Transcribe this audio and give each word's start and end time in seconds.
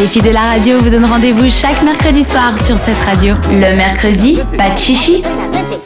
Les 0.00 0.06
filles 0.06 0.22
de 0.22 0.30
la 0.30 0.42
radio 0.42 0.78
vous 0.78 0.90
donnent 0.90 1.04
rendez-vous 1.04 1.50
chaque 1.50 1.82
mercredi 1.82 2.24
soir 2.24 2.54
sur 2.62 2.78
cette 2.78 2.96
radio. 3.04 3.34
Le 3.50 3.76
mercredi, 3.76 4.38
pas 4.56 4.70
de 4.70 4.78
chichi. 4.78 5.22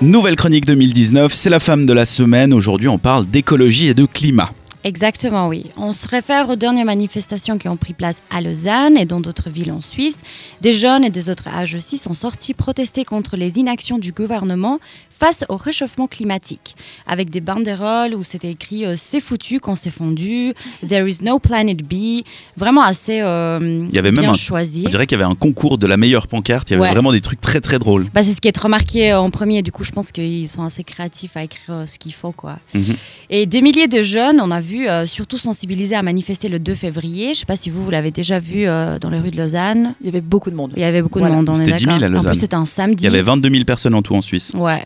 Nouvelle 0.01 0.37
chronique 0.37 0.65
2019, 0.65 1.35
c'est 1.35 1.51
la 1.51 1.61
femme 1.61 1.87
de 1.87 1.93
la 1.93 2.07
semaine. 2.07 2.55
Aujourd'hui, 2.55 2.89
on 2.89 2.99
parle 2.99 3.27
d'écologie 3.27 3.89
et 3.89 3.95
de 3.95 4.07
climat. 4.07 4.51
Exactement, 4.87 5.49
oui. 5.49 5.67
On 5.77 5.91
se 5.93 6.07
réfère 6.07 6.49
aux 6.49 6.55
dernières 6.55 6.85
manifestations 6.85 7.59
qui 7.59 7.69
ont 7.69 7.77
pris 7.77 7.93
place 7.93 8.23
à 8.31 8.41
Lausanne 8.41 8.97
et 8.97 9.05
dans 9.05 9.19
d'autres 9.19 9.51
villes 9.51 9.73
en 9.73 9.81
Suisse. 9.81 10.23
Des 10.61 10.75
jeunes 10.75 11.03
et 11.03 11.11
des 11.11 11.29
autres 11.29 11.49
âges 11.49 11.75
aussi 11.75 11.99
sont 11.99 12.15
sortis 12.15 12.55
protester 12.55 13.05
contre 13.05 13.37
les 13.37 13.59
inactions 13.59 13.99
du 13.99 14.13
gouvernement 14.13 14.79
face 15.11 15.45
au 15.49 15.57
réchauffement 15.57 16.07
climatique, 16.07 16.77
avec 17.07 17.31
des 17.31 17.41
banderoles 17.41 18.15
où 18.15 18.23
c'était 18.23 18.51
écrit 18.51 18.85
euh, 18.85 18.95
C'est 18.99 19.19
foutu 19.19 19.61
qu'on 19.61 19.75
s'est 19.75 19.91
fondu, 19.91 20.53
There 20.87 21.09
is 21.09 21.21
no 21.25 21.39
planet 21.39 21.79
B, 21.79 22.23
vraiment 22.57 22.83
assez 22.83 23.23
euh, 23.23 23.87
Il 23.89 23.95
y 23.97 23.99
avait 23.99 24.13
même 24.13 24.27
un- 24.29 24.35
choisi. 24.35 24.83
On 24.87 24.91
dirait 24.91 25.07
qu'il 25.07 25.19
y 25.19 25.21
avait 25.23 25.31
un 25.31 25.35
concours 25.35 25.79
de 25.79 25.87
la 25.87 25.97
meilleure 25.97 26.27
pancarte. 26.29 26.69
Il 26.71 26.75
y 26.75 26.77
avait 26.77 26.83
Ouais. 26.85 26.93
vraiment 26.93 27.13
des 27.13 27.23
trucs 27.23 27.41
très 27.41 27.61
très 27.63 27.79
drôles. 27.79 28.09
Bah, 28.13 28.23
c'est 28.23 28.35
ce 28.35 28.41
qui 28.43 28.49
est 28.49 28.57
remarqué 28.59 29.15
en 29.15 29.31
premier. 29.31 29.63
Du 29.63 29.73
coup, 29.73 29.85
je 29.85 29.91
pense 29.91 30.13
qu'ils 30.13 30.49
sont 30.51 30.63
assez 30.63 30.85
créatifs 30.85 31.35
à 31.39 31.43
écrire 31.45 31.63
euh, 31.71 31.87
ce 31.87 31.99
qu'il 31.99 32.13
faut. 32.13 32.33
Quoi. 32.33 32.59
Mhm. 32.75 32.97
Et 33.31 33.47
des 33.47 33.63
milliers 33.63 33.89
de 33.89 34.03
jeunes, 34.03 34.39
on 34.43 34.51
a 34.51 34.61
vu, 34.61 34.76
euh, 34.89 35.07
surtout 35.07 35.39
sensibilisés 35.39 35.95
à 35.97 36.03
manifester 36.03 36.49
le 36.49 36.59
2 36.59 36.75
février. 36.75 37.27
Je 37.27 37.31
ne 37.31 37.35
sais 37.35 37.47
pas 37.47 37.57
si 37.57 37.71
vous, 37.71 37.83
vous 37.85 37.91
l'avez 37.91 38.11
déjà 38.11 38.39
vu 38.39 38.67
euh, 38.67 38.99
dans 38.99 39.11
les 39.11 39.19
rues 39.19 39.31
de 39.31 39.37
Lausanne. 39.37 39.95
Il 40.01 40.07
y 40.07 40.09
avait 40.09 40.21
beaucoup 40.21 40.51
de 40.51 40.57
monde. 40.57 40.73
Il 40.77 40.83
y 40.83 40.85
avait 40.85 41.03
beaucoup 41.03 41.19
Voilà. 41.19 41.35
de 41.37 41.41
monde, 41.45 41.57
C'était 41.57 41.73
10 41.77 41.85
000 41.85 41.93
d'accord. 41.93 42.03
à 42.03 42.07
En 42.09 42.13
Lausanne. 42.13 42.33
plus, 42.33 42.41
c'était 42.41 42.55
un 42.57 42.65
samedi. 42.65 43.05
Il 43.05 43.07
y 43.07 43.09
avait 43.09 43.23
22 43.23 43.51
000 43.51 43.65
personnes 43.65 43.95
en 43.95 44.03
tout 44.03 44.15
en 44.15 44.23
Suisse. 44.23 44.53
Ouais. 44.55 44.85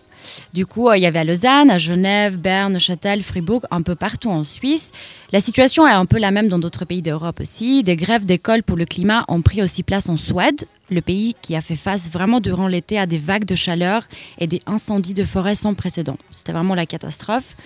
Du 0.52 0.66
coup, 0.66 0.88
euh, 0.88 0.96
il 0.96 1.02
y 1.02 1.06
avait 1.06 1.20
à 1.20 1.24
Lausanne, 1.24 1.70
à 1.70 1.78
Genève, 1.78 2.36
Berne, 2.36 2.78
Châtel, 2.78 3.22
Fribourg, 3.22 3.62
un 3.70 3.82
peu 3.82 3.94
partout 3.94 4.30
en 4.30 4.44
Suisse. 4.44 4.92
La 5.32 5.40
situation 5.40 5.86
est 5.86 5.92
un 5.92 6.06
peu 6.06 6.18
la 6.18 6.30
même 6.30 6.48
dans 6.48 6.58
d'autres 6.58 6.84
pays 6.84 7.02
d'Europe 7.02 7.40
aussi. 7.40 7.82
Des 7.82 7.96
grèves 7.96 8.24
d'école 8.24 8.62
pour 8.62 8.76
le 8.76 8.84
climat 8.84 9.24
ont 9.28 9.42
pris 9.42 9.62
aussi 9.62 9.82
place 9.82 10.08
en 10.08 10.16
Suède, 10.16 10.64
le 10.90 11.00
pays 11.00 11.36
qui 11.40 11.54
a 11.54 11.60
fait 11.60 11.76
face 11.76 12.10
vraiment 12.10 12.40
durant 12.40 12.66
l'été 12.66 12.98
à 12.98 13.06
des 13.06 13.18
vagues 13.18 13.44
de 13.44 13.54
chaleur 13.54 14.08
et 14.38 14.46
des 14.46 14.60
incendies 14.66 15.14
de 15.14 15.24
forêt 15.24 15.54
sans 15.54 15.74
précédent. 15.74 16.16
C'était 16.32 16.52
vraiment 16.52 16.74
la 16.74 16.86
catastrophe. 16.86 17.56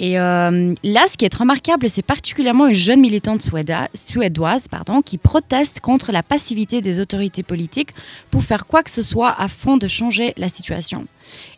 Et 0.00 0.18
euh, 0.18 0.74
là, 0.82 1.04
ce 1.08 1.16
qui 1.16 1.24
est 1.24 1.34
remarquable, 1.34 1.88
c'est 1.88 2.02
particulièrement 2.02 2.66
une 2.66 2.74
jeune 2.74 3.00
militante 3.00 3.48
suédoise 3.94 4.68
pardon, 4.68 5.02
qui 5.02 5.18
proteste 5.18 5.80
contre 5.80 6.10
la 6.10 6.24
passivité 6.24 6.80
des 6.80 6.98
autorités 6.98 7.44
politiques 7.44 7.94
pour 8.30 8.42
faire 8.42 8.66
quoi 8.66 8.82
que 8.82 8.90
ce 8.90 9.02
soit 9.02 9.34
afin 9.38 9.76
de 9.76 9.86
changer 9.86 10.34
la 10.36 10.48
situation. 10.48 11.06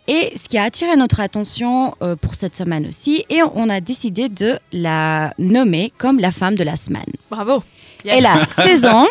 Et 0.08 0.32
ce 0.36 0.48
qui 0.48 0.58
a 0.58 0.64
attiré 0.64 0.96
notre 0.96 1.20
attention 1.20 1.94
euh, 2.02 2.16
pour 2.16 2.34
cette 2.34 2.56
semaine 2.56 2.86
aussi, 2.88 3.24
et 3.28 3.42
on 3.54 3.68
a 3.68 3.80
décidé 3.80 4.28
de 4.28 4.58
la 4.72 5.32
nommer 5.38 5.92
comme 5.98 6.20
la 6.20 6.30
femme 6.30 6.54
de 6.54 6.64
la 6.64 6.76
semaine. 6.76 7.12
Bravo. 7.30 7.62
Elle 8.04 8.26
a 8.26 8.46
16 8.50 8.86
ans. 8.86 9.06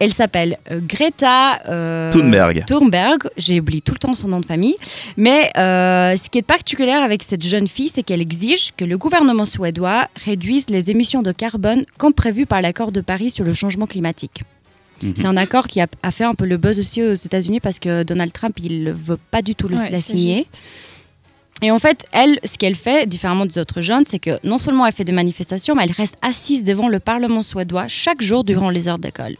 Elle 0.00 0.14
s'appelle 0.14 0.56
euh, 0.70 0.80
Greta 0.82 1.60
euh, 1.68 2.10
Thunberg. 2.10 2.64
Thunberg. 2.66 3.28
J'ai 3.36 3.60
oublié 3.60 3.82
tout 3.82 3.92
le 3.92 3.98
temps 3.98 4.14
son 4.14 4.28
nom 4.28 4.40
de 4.40 4.46
famille. 4.46 4.76
Mais 5.18 5.50
euh, 5.58 6.16
ce 6.16 6.30
qui 6.30 6.38
est 6.38 6.42
particulier 6.42 6.92
avec 6.92 7.22
cette 7.22 7.46
jeune 7.46 7.68
fille, 7.68 7.90
c'est 7.90 8.02
qu'elle 8.02 8.22
exige 8.22 8.70
que 8.76 8.86
le 8.86 8.96
gouvernement 8.96 9.44
suédois 9.44 10.08
réduise 10.24 10.70
les 10.70 10.90
émissions 10.90 11.20
de 11.20 11.32
carbone 11.32 11.84
comme 11.98 12.14
prévu 12.14 12.46
par 12.46 12.62
l'accord 12.62 12.92
de 12.92 13.02
Paris 13.02 13.30
sur 13.30 13.44
le 13.44 13.52
changement 13.52 13.86
climatique. 13.86 14.42
Mhm. 15.02 15.14
C'est 15.16 15.26
un 15.26 15.36
accord 15.36 15.66
qui 15.68 15.80
a, 15.80 15.86
a 16.02 16.10
fait 16.10 16.24
un 16.24 16.34
peu 16.34 16.44
le 16.46 16.56
buzz 16.56 16.78
aussi 16.78 17.02
aux 17.02 17.14
États-Unis 17.14 17.60
parce 17.60 17.78
que 17.78 18.02
Donald 18.02 18.32
Trump, 18.32 18.58
il 18.62 18.82
ne 18.84 18.92
veut 18.92 19.18
pas 19.30 19.42
du 19.42 19.54
tout 19.54 19.68
le, 19.68 19.76
Ouais, 19.76 19.90
la 19.90 20.00
signer. 20.00 20.34
juste. 20.36 20.62
Et 21.62 21.70
en 21.70 21.78
fait, 21.78 22.06
elle, 22.12 22.40
ce 22.42 22.56
qu'elle 22.56 22.74
fait, 22.74 23.06
différemment 23.06 23.44
des 23.44 23.58
autres 23.58 23.82
jeunes, 23.82 24.04
c'est 24.06 24.18
que 24.18 24.38
non 24.44 24.56
seulement 24.56 24.86
elle 24.86 24.94
fait 24.94 25.04
des 25.04 25.12
manifestations, 25.12 25.74
mais 25.74 25.84
elle 25.84 25.92
reste 25.92 26.16
assise 26.22 26.64
devant 26.64 26.88
le 26.88 27.00
Parlement 27.00 27.42
suédois 27.42 27.86
chaque 27.86 28.22
jour 28.22 28.44
durant 28.44 28.70
les 28.70 28.88
heures 28.88 28.98
d'école. 28.98 29.36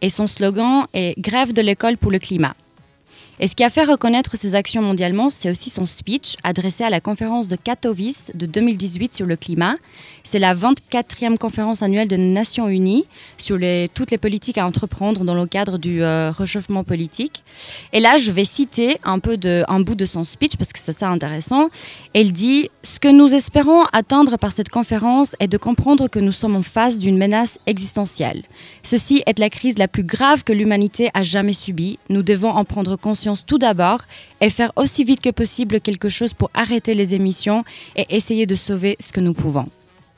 Et 0.00 0.08
son 0.08 0.28
slogan 0.28 0.86
est 0.94 1.18
Grève 1.18 1.52
de 1.52 1.60
l'école 1.60 1.96
pour 1.96 2.12
le 2.12 2.20
climat. 2.20 2.54
Et 3.42 3.48
ce 3.48 3.56
qui 3.56 3.64
a 3.64 3.70
fait 3.70 3.82
reconnaître 3.82 4.36
ses 4.36 4.54
actions 4.54 4.82
mondialement, 4.82 5.28
c'est 5.28 5.50
aussi 5.50 5.68
son 5.68 5.84
speech 5.84 6.36
adressé 6.44 6.84
à 6.84 6.90
la 6.90 7.00
conférence 7.00 7.48
de 7.48 7.56
Katowice 7.56 8.30
de 8.36 8.46
2018 8.46 9.12
sur 9.12 9.26
le 9.26 9.34
climat. 9.34 9.74
C'est 10.22 10.38
la 10.38 10.54
24e 10.54 11.36
conférence 11.38 11.82
annuelle 11.82 12.06
des 12.06 12.18
Nations 12.18 12.68
Unies 12.68 13.04
sur 13.38 13.58
toutes 13.94 14.12
les 14.12 14.18
politiques 14.18 14.58
à 14.58 14.64
entreprendre 14.64 15.24
dans 15.24 15.34
le 15.34 15.46
cadre 15.46 15.76
du 15.76 16.04
euh, 16.04 16.30
réchauffement 16.30 16.84
politique. 16.84 17.42
Et 17.92 17.98
là, 17.98 18.16
je 18.16 18.30
vais 18.30 18.44
citer 18.44 18.98
un, 19.02 19.18
peu 19.18 19.36
un 19.66 19.80
bout 19.80 19.96
de 19.96 20.06
son 20.06 20.22
speech 20.22 20.56
parce 20.56 20.72
que 20.72 20.78
c'est 20.78 20.92
ça 20.92 21.08
intéressant. 21.08 21.68
Elle 22.14 22.30
dit 22.30 22.70
Ce 22.84 23.00
que 23.00 23.08
nous 23.08 23.34
espérons 23.34 23.86
atteindre 23.92 24.36
par 24.36 24.52
cette 24.52 24.68
conférence 24.68 25.34
est 25.40 25.48
de 25.48 25.58
comprendre 25.58 26.06
que 26.06 26.20
nous 26.20 26.30
sommes 26.30 26.54
en 26.54 26.62
face 26.62 26.96
d'une 26.96 27.18
menace 27.18 27.58
existentielle. 27.66 28.44
Ceci 28.84 29.24
est 29.26 29.40
la 29.40 29.50
crise 29.50 29.78
la 29.78 29.88
plus 29.88 30.04
grave 30.04 30.44
que 30.44 30.52
l'humanité 30.52 31.10
a 31.12 31.24
jamais 31.24 31.52
subie. 31.52 31.98
Nous 32.08 32.22
devons 32.22 32.50
en 32.50 32.64
prendre 32.64 32.94
conscience 32.94 33.31
tout 33.36 33.58
d'abord 33.58 34.00
et 34.40 34.50
faire 34.50 34.72
aussi 34.76 35.04
vite 35.04 35.20
que 35.20 35.30
possible 35.30 35.80
quelque 35.80 36.08
chose 36.08 36.32
pour 36.34 36.50
arrêter 36.54 36.94
les 36.94 37.14
émissions 37.14 37.64
et 37.96 38.06
essayer 38.14 38.46
de 38.46 38.54
sauver 38.54 38.96
ce 39.00 39.12
que 39.12 39.20
nous 39.20 39.34
pouvons. 39.34 39.68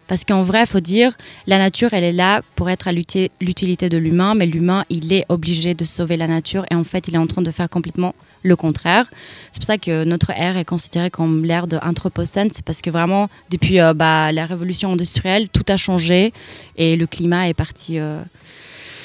Parce 0.06 0.22
qu'en 0.26 0.42
vrai, 0.42 0.60
il 0.64 0.66
faut 0.66 0.80
dire, 0.80 1.16
la 1.46 1.56
nature, 1.56 1.94
elle 1.94 2.04
est 2.04 2.12
là 2.12 2.42
pour 2.56 2.68
être 2.68 2.88
à 2.88 2.92
l'uti- 2.92 3.30
l'utilité 3.40 3.88
de 3.88 3.96
l'humain, 3.96 4.34
mais 4.34 4.44
l'humain, 4.44 4.84
il 4.90 5.10
est 5.14 5.24
obligé 5.30 5.72
de 5.72 5.86
sauver 5.86 6.18
la 6.18 6.26
nature 6.26 6.66
et 6.70 6.74
en 6.74 6.84
fait, 6.84 7.08
il 7.08 7.14
est 7.14 7.18
en 7.18 7.26
train 7.26 7.40
de 7.40 7.50
faire 7.50 7.70
complètement 7.70 8.14
le 8.42 8.54
contraire. 8.54 9.06
C'est 9.50 9.60
pour 9.60 9.66
ça 9.66 9.78
que 9.78 10.04
notre 10.04 10.30
ère 10.32 10.58
est 10.58 10.66
considérée 10.66 11.08
comme 11.08 11.46
l'ère 11.46 11.66
de 11.66 11.78
l'anthropocène, 11.82 12.50
c'est 12.54 12.62
parce 12.62 12.82
que 12.82 12.90
vraiment, 12.90 13.30
depuis 13.50 13.80
euh, 13.80 13.94
bah, 13.94 14.30
la 14.30 14.44
révolution 14.44 14.92
industrielle, 14.92 15.48
tout 15.48 15.64
a 15.68 15.78
changé 15.78 16.34
et 16.76 16.96
le 16.96 17.06
climat 17.06 17.48
est 17.48 17.54
parti 17.54 17.98
euh, 17.98 18.20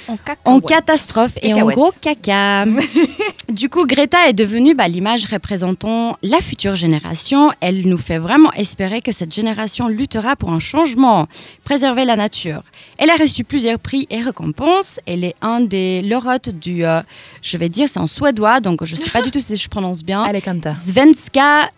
En 0.10 0.18
en 0.44 0.60
catastrophe 0.60 1.38
et 1.42 1.54
en 1.54 1.58
Cacahuète. 1.68 1.76
gros 1.78 1.94
caca. 2.02 2.66
du 3.50 3.70
coup, 3.70 3.86
Greta 3.86 4.30
est 4.30 4.34
devenue 4.34 4.76
bah, 4.76 4.88
l'image 4.88 5.26
représentant 5.26 6.18
la 6.22 6.40
future 6.40 6.76
génération. 6.76 7.52
Elle 7.62 7.88
nous 7.88 7.98
fait 7.98 8.18
vraiment 8.18 8.52
espérer 8.54 9.02
que 9.02 9.12
cette 9.12 9.34
génération 9.34 9.88
luttera 9.88 10.36
pour 10.36 10.52
un 10.52 10.60
changement, 10.60 11.28
préserver 11.64 12.06
la 12.06 12.16
nature. 12.16 12.62
Elle 12.98 13.10
a 13.10 13.16
reçu 13.16 13.44
plusieurs 13.44 13.80
prix 13.80 14.08
et 14.10 14.22
récompenses. 14.22 15.00
Elle 15.06 15.24
est 15.24 15.36
un 15.42 15.62
des 15.62 16.02
lauréats 16.02 16.40
du, 16.40 16.86
euh, 16.86 17.02
je 17.42 17.58
vais 17.58 17.70
dire, 17.70 17.88
c'est 17.88 18.00
en 18.00 18.08
suédois, 18.08 18.60
donc 18.60 18.84
je 18.86 18.96
ne 18.96 19.00
sais 19.00 19.10
pas 19.10 19.22
du 19.22 19.32
tout 19.32 19.40
si 19.40 19.56
je 19.56 19.70
prononce 19.70 20.04
bien. 20.04 20.22
Allez, 20.30 20.42
Kanta. 20.42 20.76
Svenska 20.76 21.70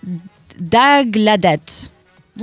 Dagladet. 0.59 1.90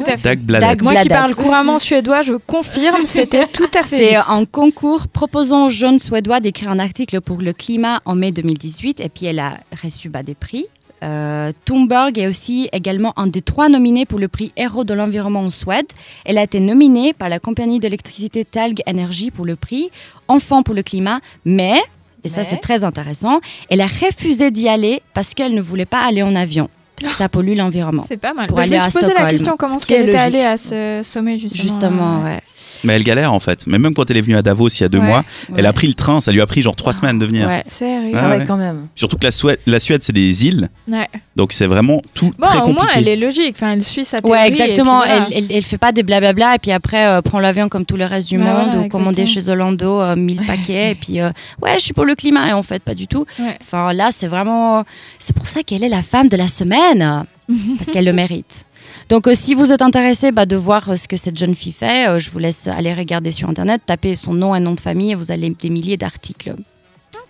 Tout 0.05 0.11
à 0.11 0.17
fait. 0.17 0.23
Dag 0.29 0.39
Bladet. 0.41 0.67
Dag- 0.67 0.83
Moi 0.83 0.95
qui 1.03 1.09
parle 1.09 1.35
couramment 1.35 1.79
suédois, 1.79 2.23
je 2.23 2.35
confirme, 2.35 3.03
c'était 3.07 3.47
tout 3.47 3.69
à 3.75 3.83
fait 3.83 3.97
C'est 3.99 4.17
un 4.17 4.45
concours 4.45 5.09
proposant 5.09 5.67
aux 5.67 5.71
jeunes 5.71 5.99
Suédois 5.99 6.41
d'écrire 6.41 6.71
un 6.71 6.79
article 6.79 7.21
pour 7.21 7.39
le 7.39 7.53
climat 7.53 8.01
en 8.05 8.15
mai 8.15 8.33
2018 8.33 9.01
et 9.01 9.09
puis 9.09 9.27
elle 9.27 9.39
a 9.41 9.59
reçu 9.83 10.09
bah, 10.09 10.23
des 10.23 10.35
prix. 10.35 10.67
Euh, 11.05 11.53
Thunberg 11.65 12.19
est 12.19 12.27
aussi 12.27 12.69
également 12.73 13.13
un 13.17 13.29
des 13.29 13.41
trois 13.41 13.69
nominés 13.69 14.05
pour 14.05 14.19
le 14.19 14.27
prix 14.27 14.51
Héros 14.57 14.83
de 14.83 14.95
l'environnement 14.95 15.43
en 15.43 15.51
Suède. 15.51 15.87
Elle 16.25 16.39
a 16.39 16.43
été 16.43 16.59
nominée 16.59 17.13
par 17.13 17.29
la 17.29 17.39
compagnie 17.39 17.79
d'électricité 17.79 18.45
Talg 18.45 18.81
Energy 18.89 19.31
pour 19.31 19.45
le 19.47 19.55
prix 19.55 19.91
Enfant 20.27 20.63
pour 20.65 20.75
le 20.75 20.83
climat, 20.83 21.21
mais, 21.45 21.81
et 22.25 22.29
ça 22.29 22.41
Mais 22.41 22.49
c'est 22.49 22.57
très 22.57 22.83
intéressant, 22.83 23.41
elle 23.71 23.81
a 23.81 23.87
refusé 23.87 24.51
d'y 24.51 24.69
aller 24.69 25.01
parce 25.15 25.35
qu'elle 25.35 25.55
ne 25.55 25.63
voulait 25.63 25.87
pas 25.87 26.01
aller 26.01 26.23
en 26.25 26.35
avion, 26.35 26.69
parce 27.01 27.13
que 27.13 27.19
ça 27.19 27.29
pollue 27.29 27.55
l'environnement. 27.57 28.05
C'est 28.09 28.17
pas 28.17 28.33
mal. 28.35 28.49
Pour 28.49 28.57
Bah, 28.57 28.63
je 28.65 28.69
aller 28.69 28.79
me 28.79 28.83
à 28.85 28.91
suis 28.91 29.01
posé 29.01 29.13
la 29.15 29.31
question 29.31 29.57
comment 29.57 29.77
est 29.77 29.99
logique. 30.05 30.15
allée 30.17 30.43
à 30.43 30.57
ce 30.57 31.01
sommet 31.05 31.37
justement. 31.37 31.63
Justement, 31.63 32.21
euh, 32.21 32.25
ouais. 32.25 32.41
Mais 32.85 32.95
elle 32.95 33.03
galère 33.05 33.33
en 33.33 33.39
fait. 33.41 33.67
Mais 33.67 33.79
même 33.79 33.95
quand 33.95 34.11
elle 34.11 34.17
est 34.17 34.21
venue 34.23 34.37
à 34.37 34.43
Davos 34.43 34.69
il 34.69 34.81
y 34.81 34.85
a 34.85 34.89
deux 34.89 34.99
Ouais. 34.99 35.05
mois, 35.07 35.25
elle 35.57 35.67
a 35.67 35.73
pris 35.73 35.87
le 35.87 35.95
train. 35.95 36.21
Ça 36.21 36.33
lui 36.33 36.41
a 36.41 36.47
pris 36.47 36.63
genre 36.63 36.77
trois 36.77 36.93
semaines 36.93 37.19
de 37.19 37.27
venir. 37.27 37.47
Ouais. 37.49 37.63
Sérieux. 37.67 38.13
Ouais, 38.15 38.21
Ah 38.23 38.31
ouais, 38.31 38.39
ouais. 38.39 38.45
quand 38.47 38.57
même. 38.57 38.89
Surtout 38.95 39.17
que 39.17 39.25
la 39.25 39.31
Suède, 39.33 39.59
la 39.67 39.81
Suède 39.81 40.03
c'est 40.03 40.13
des 40.13 40.47
îles. 40.47 40.69
Ouais. 40.89 41.09
Donc 41.37 41.53
c'est 41.53 41.67
vraiment 41.67 42.01
tout 42.15 42.33
Bon, 42.39 42.47
très 42.49 42.59
au 42.61 42.67
moins, 42.67 42.75
compliqué. 42.83 42.95
elle 42.99 43.09
est 43.09 43.17
logique. 43.17 43.55
Enfin, 43.57 43.73
elle 43.73 43.83
suit 43.83 44.05
sa 44.05 44.19
théorie. 44.21 44.39
Ouais, 44.41 44.51
puis 44.51 44.61
exactement. 44.61 44.99
voilà. 44.99 45.27
Elle, 45.31 45.45
elle, 45.51 45.57
elle 45.57 45.63
fait 45.65 45.79
pas 45.79 45.93
des 45.93 46.03
blablabla 46.03 46.55
et 46.55 46.59
puis 46.59 46.71
après 46.73 47.07
euh, 47.07 47.23
prend 47.23 47.39
l'avion 47.41 47.69
comme 47.69 47.85
tout 47.87 47.97
le 47.97 48.05
reste 48.07 48.29
du 48.29 48.39
Bah 48.39 48.45
monde 48.45 48.71
voilà, 48.73 48.81
ou 48.83 48.89
commander 48.89 49.27
chez 49.27 49.41
Zolando 49.41 50.01
euh, 50.01 50.17
1000 50.17 50.41
paquets 50.47 50.93
et 50.93 50.95
puis 50.95 51.21
euh, 51.21 51.31
ouais, 51.63 51.75
je 51.77 51.81
suis 51.85 51.95
pour 51.95 52.05
le 52.05 52.15
climat 52.15 52.49
et 52.49 52.53
en 52.53 52.63
fait 52.63 52.83
pas 52.83 52.95
du 52.95 53.07
tout. 53.07 53.27
Ouais. 53.39 53.57
Enfin 53.61 53.93
là, 53.93 54.11
c'est 54.13 54.29
vraiment 54.29 54.85
c'est 55.19 55.35
pour 55.35 55.47
ça 55.47 55.63
qu'elle 55.63 55.85
est 55.85 55.89
la 55.89 56.03
femme 56.03 56.29
de 56.29 56.37
la 56.37 56.49
semaine 56.49 57.25
parce 57.79 57.91
qu'elle 57.91 58.05
le 58.05 58.13
mérite. 58.13 58.65
Donc 59.09 59.27
euh, 59.27 59.33
si 59.35 59.55
vous 59.55 59.73
êtes 59.73 59.81
intéressé 59.81 60.33
bah, 60.33 60.45
de 60.45 60.57
voir 60.57 60.91
euh, 60.91 60.97
ce 60.97 61.09
que 61.09 61.17
cette 61.17 61.39
jeune 61.39 61.55
fille 61.55 61.73
fait, 61.73 62.09
euh, 62.09 62.19
je 62.19 62.31
vous 62.31 62.39
laisse 62.39 62.67
aller 62.67 62.93
regarder 62.93 63.33
sur 63.33 63.49
internet, 63.49 63.81
taper 63.87 64.15
son 64.15 64.35
nom 64.35 64.55
et 64.55 64.61
nom 64.61 64.75
de 64.75 64.81
famille 64.81 65.13
et 65.13 65.15
vous 65.15 65.31
allez 65.31 65.49
des 65.59 65.71
milliers 65.71 65.97
d'articles. 65.97 66.55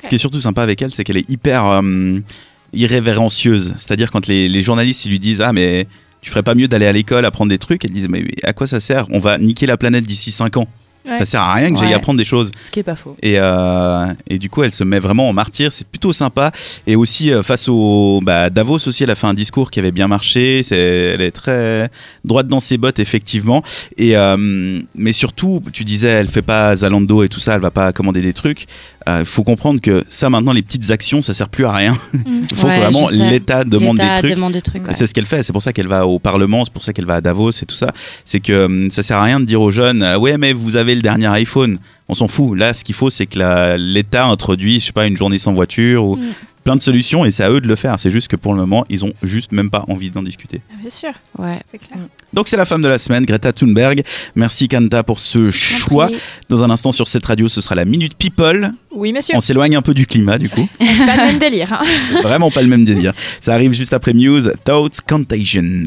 Ce 0.02 0.08
qui 0.08 0.16
est 0.16 0.18
surtout 0.18 0.40
sympa 0.40 0.62
avec 0.62 0.82
elle, 0.82 0.92
c'est 0.92 1.04
qu'elle 1.04 1.16
est 1.16 1.30
hyper 1.30 1.66
euh, 1.66 2.18
irrévérencieuse. 2.72 3.74
C'est-à-dire 3.76 4.10
quand 4.10 4.26
les, 4.26 4.48
les 4.48 4.62
journalistes 4.62 5.04
ils 5.04 5.10
lui 5.10 5.20
disent 5.20 5.40
ah 5.40 5.52
mais 5.52 5.86
tu 6.20 6.30
ferais 6.30 6.42
pas 6.42 6.56
mieux 6.56 6.66
d'aller 6.66 6.86
à 6.86 6.92
l'école 6.92 7.24
apprendre 7.24 7.50
des 7.50 7.58
trucs, 7.58 7.84
elle 7.84 7.92
disent 7.92 8.08
mais 8.08 8.24
à 8.42 8.52
quoi 8.52 8.66
ça 8.66 8.80
sert? 8.80 9.06
On 9.10 9.20
va 9.20 9.38
niquer 9.38 9.66
la 9.66 9.76
planète 9.76 10.04
d'ici 10.04 10.32
5 10.32 10.56
ans. 10.56 10.66
Ouais. 11.08 11.16
Ça 11.16 11.24
sert 11.24 11.40
à 11.40 11.54
rien 11.54 11.72
que 11.72 11.78
j'aille 11.78 11.88
Ouais. 11.88 11.94
apprendre 11.94 12.18
des 12.18 12.24
choses. 12.24 12.50
Ce 12.64 12.70
qui 12.70 12.80
est 12.80 12.84
pas 12.84 12.96
faux. 12.96 13.16
Et, 13.22 13.34
euh, 13.38 14.06
et 14.28 14.38
du 14.38 14.50
coup, 14.50 14.62
elle 14.62 14.72
se 14.72 14.84
met 14.84 14.98
vraiment 14.98 15.28
en 15.28 15.32
martyr. 15.32 15.72
C'est 15.72 15.86
plutôt 15.86 16.12
sympa. 16.12 16.52
Et 16.86 16.96
aussi, 16.96 17.32
euh, 17.32 17.42
face 17.42 17.68
au 17.68 18.20
bah, 18.22 18.50
Davos 18.50 18.86
aussi, 18.86 19.02
elle 19.04 19.10
a 19.10 19.14
fait 19.14 19.26
un 19.26 19.34
discours 19.34 19.70
qui 19.70 19.78
avait 19.80 19.92
bien 19.92 20.08
marché. 20.08 20.62
C'est, 20.62 20.76
elle 20.76 21.22
est 21.22 21.30
très 21.30 21.90
droite 22.24 22.48
dans 22.48 22.60
ses 22.60 22.76
bottes, 22.78 22.98
effectivement. 22.98 23.62
Et, 23.96 24.16
euh, 24.16 24.80
mais 24.94 25.12
surtout, 25.12 25.62
tu 25.72 25.84
disais, 25.84 26.08
elle 26.08 26.28
fait 26.28 26.42
pas 26.42 26.74
Zalando 26.76 27.22
et 27.22 27.28
tout 27.28 27.40
ça, 27.40 27.54
elle 27.54 27.60
va 27.60 27.70
pas 27.70 27.92
commander 27.92 28.20
des 28.20 28.32
trucs. 28.32 28.66
Il 29.20 29.24
faut 29.24 29.42
comprendre 29.42 29.80
que 29.80 30.04
ça, 30.06 30.28
maintenant, 30.28 30.52
les 30.52 30.60
petites 30.60 30.90
actions, 30.90 31.22
ça 31.22 31.32
sert 31.32 31.48
plus 31.48 31.64
à 31.64 31.72
rien. 31.72 31.96
Il 32.26 32.54
faut 32.54 32.66
Ouais, 32.66 32.74
que 32.76 32.80
vraiment 32.82 33.08
l'État 33.08 33.64
demande 33.64 33.96
des 33.96 34.02
L'État 34.02 34.18
trucs. 34.18 34.34
demande 34.34 34.52
des 34.52 34.60
trucs. 34.60 34.86
ouais. 34.86 34.92
C'est 34.92 35.06
ce 35.06 35.14
qu'elle 35.14 35.24
fait, 35.24 35.42
c'est 35.42 35.54
pour 35.54 35.62
ça 35.62 35.72
qu'elle 35.72 35.86
va 35.86 36.06
au 36.06 36.18
Parlement, 36.18 36.62
c'est 36.66 36.72
pour 36.74 36.82
ça 36.82 36.92
qu'elle 36.92 37.06
va 37.06 37.14
à 37.14 37.20
Davos 37.22 37.52
et 37.52 37.64
tout 37.64 37.74
ça. 37.74 37.90
C'est 38.26 38.40
que 38.40 38.66
hum, 38.66 38.90
ça 38.90 39.02
sert 39.02 39.16
à 39.16 39.22
rien 39.22 39.40
de 39.40 39.46
dire 39.46 39.62
aux 39.62 39.70
jeunes, 39.70 40.02
euh, 40.02 40.18
ouais, 40.18 40.36
mais 40.36 40.52
vous 40.52 40.76
avez 40.76 40.94
le 40.98 41.02
dernier 41.02 41.26
iPhone. 41.28 41.78
On 42.08 42.14
s'en 42.14 42.28
fout. 42.28 42.58
Là, 42.58 42.74
ce 42.74 42.84
qu'il 42.84 42.94
faut, 42.94 43.10
c'est 43.10 43.26
que 43.26 43.76
l'État 43.76 44.26
introduit, 44.26 44.80
je 44.80 44.86
sais 44.86 44.92
pas, 44.92 45.06
une 45.06 45.16
journée 45.16 45.38
sans 45.38 45.52
voiture 45.54 46.04
ou 46.04 46.16
Mm. 46.16 46.22
plein 46.64 46.76
de 46.76 46.82
solutions 46.82 47.24
et 47.24 47.30
c'est 47.30 47.44
à 47.44 47.50
eux 47.50 47.60
de 47.62 47.66
le 47.68 47.76
faire. 47.76 47.98
C'est 47.98 48.10
juste 48.10 48.28
que 48.28 48.36
pour 48.36 48.52
le 48.52 48.60
moment, 48.60 48.84
ils 48.90 49.02
ont 49.04 49.12
juste 49.22 49.52
même 49.52 49.70
pas 49.70 49.84
envie 49.88 50.10
d'en 50.10 50.22
discuter. 50.22 50.60
Ah, 50.70 50.74
Bien 50.82 50.90
sûr, 50.90 51.10
Ouais. 51.38 51.60
c'est 51.72 51.78
clair. 51.78 51.98
Donc 52.34 52.46
c'est 52.48 52.58
la 52.58 52.66
femme 52.66 52.82
de 52.82 52.88
la 52.88 52.98
semaine, 52.98 53.24
Greta 53.24 53.52
Thunberg. 53.52 54.02
Merci 54.34 54.68
Kanta 54.68 55.02
pour 55.02 55.18
ce 55.18 55.50
choix. 55.50 56.10
Dans 56.50 56.62
un 56.62 56.68
instant 56.68 56.92
sur 56.92 57.08
cette 57.08 57.24
radio, 57.24 57.48
ce 57.48 57.62
sera 57.62 57.74
la 57.74 57.86
Minute 57.86 58.16
People. 58.18 58.72
Oui, 58.90 59.14
monsieur. 59.14 59.34
On 59.34 59.40
s'éloigne 59.40 59.76
un 59.76 59.82
peu 59.82 59.94
du 59.94 60.06
climat 60.06 60.36
du 60.36 60.50
coup. 60.50 60.68
C'est 60.78 61.06
pas 61.06 61.16
le 61.16 61.24
même 61.24 61.38
délire. 61.38 61.72
hein. 61.72 62.20
Vraiment 62.22 62.50
pas 62.50 62.60
le 62.60 62.68
même 62.68 62.84
délire. 62.84 63.14
Ça 63.40 63.54
arrive 63.54 63.72
juste 63.72 63.94
après 63.94 64.12
Muse, 64.12 64.52
Thoughts 64.64 65.00
Contagion. 65.08 65.86